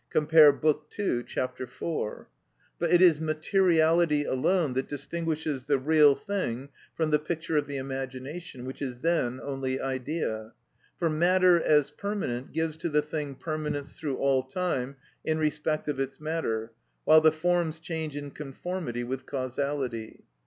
_Bk. 0.27 0.77
II. 0.97 1.21
ch. 1.25 1.37
iv.) 1.37 2.25
But 2.79 2.89
it 2.91 3.03
is 3.03 3.21
materiality 3.21 4.23
alone 4.23 4.73
that 4.73 4.87
distinguishes 4.87 5.65
the 5.65 5.77
real 5.77 6.15
thing 6.15 6.69
from 6.95 7.11
the 7.11 7.19
picture 7.19 7.55
of 7.55 7.67
the 7.67 7.77
imagination, 7.77 8.65
which 8.65 8.81
is 8.81 9.03
then 9.03 9.39
only 9.43 9.79
idea. 9.79 10.53
For 10.97 11.07
matter, 11.07 11.61
as 11.61 11.91
permanent, 11.91 12.51
gives 12.51 12.77
to 12.77 12.89
the 12.89 13.03
thing 13.03 13.35
permanence 13.35 13.93
through 13.99 14.17
all 14.17 14.41
time, 14.41 14.95
in 15.23 15.37
respect 15.37 15.87
of 15.87 15.99
its 15.99 16.19
matter, 16.19 16.71
while 17.05 17.21
the 17.21 17.31
forms 17.31 17.79
change 17.79 18.17
in 18.17 18.31
conformity 18.31 19.03
with 19.03 19.27
causality. 19.27 20.23